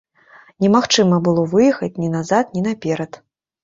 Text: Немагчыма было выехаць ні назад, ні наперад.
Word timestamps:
Немагчыма 0.65 1.21
было 1.29 1.45
выехаць 1.53 1.93
ні 2.01 2.13
назад, 2.19 2.53
ні 2.59 2.69
наперад. 2.73 3.25